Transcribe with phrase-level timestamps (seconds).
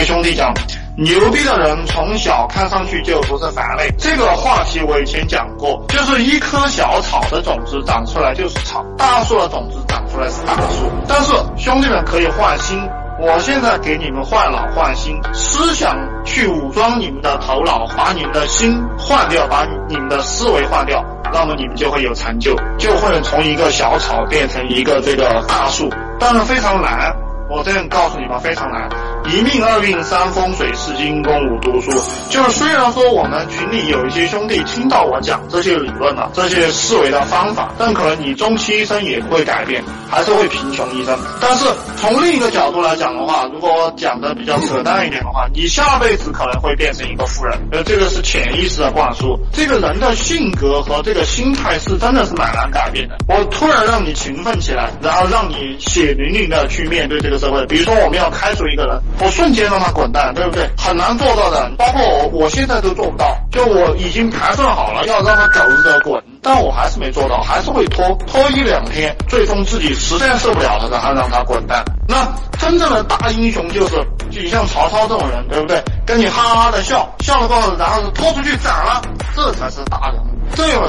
[0.00, 0.52] 个兄弟讲，
[0.96, 3.86] 牛逼的人从小看上去就不是凡类。
[3.98, 10.90] 这个话题我以前讲过，就是一棵小草的种子长出来就是草，大树的种子长出来是大树。
[11.06, 12.80] 但是兄弟们可以换心。
[13.22, 15.94] 我现在给你们换脑换心，思想
[16.24, 25.90] 去武装你们的头脑，把你们的心换掉，把你们的思维换掉，那么你们就会有成就，就会从一个小草变成一个这个大树。
[26.18, 27.14] 当然非常难，
[27.50, 28.88] 我这样告诉你们，非常难。
[29.28, 31.90] 一命二运三风水四金工五读书，
[32.30, 41.16] 就是虽然说我们群里有一些兄弟听到我讲这些理论了，这些思维的方法，但可能你终其一生也不会改变，还是会贫穷一生。
[41.40, 41.64] 但是
[41.96, 49.38] 从另一个角度来讲的话，如果我讲的比较扯淡一点的话，你下辈子可能会变成一个富人，呃，这个是潜意识的灌输。
[49.52, 53.16] 这个人的性格和这个心态是真的是蛮难改变的。
[53.28, 57.64] 我突然让你勤奋起来，然后让你血淋淋的去面对这个社会。
[57.66, 59.00] 比如说我们要开除一个人。
[59.22, 60.68] 我瞬间让他滚蛋，对不对？
[60.78, 63.36] 很难做到的，包括我，我现在都做不到。
[63.52, 71.84] 就我已经盘算好了，要让他狗日的滚，但我还是没做到，还是会拖拖一两天，最终自己实在受不了了，然后让他滚蛋。
[72.08, 72.26] 那
[72.58, 73.96] 真正的大英雄就是，
[74.30, 75.82] 就像曹操这种人，对不对？
[76.06, 79.02] 跟你哈哈的笑，笑了过后，然后拖出去斩了，
[79.36, 80.29] 这才是大人。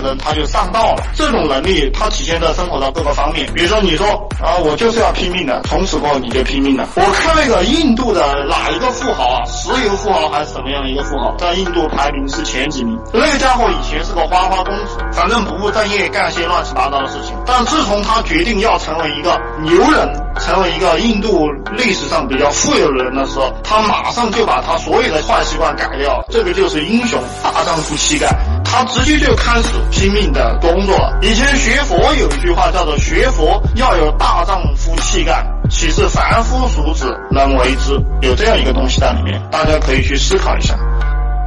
[0.01, 3.47] 人他就上道了，这种能力他体现在生活的各个方面。
[3.53, 4.05] 比如说，你说
[4.41, 6.87] 啊，我就是要拼命的，从此过后你就拼命了。
[6.95, 12.97] 我看那个印度的哪一个富豪啊，石油富豪还是怎么样的一个富豪，在印度排名是前几名。
[13.13, 17.35] 那个家伙以前是个花花公子，反正不务正业，干些乱七八糟的事情。
[17.45, 26.23] 但自从他决定要成为一个牛人，成为一个印度历史上比较富有的人的时候，他马上就把他所有的坏习惯改掉。
[26.29, 28.27] 这个就是英雄大丈夫气概。
[28.71, 31.19] 他直接就开始拼命的工作了。
[31.21, 40.73] 以前学佛有一句话叫做“学佛要有大丈夫气概，岂是凡夫俗子能为之”，有这样一个东西在里面，大家可以去思考一下。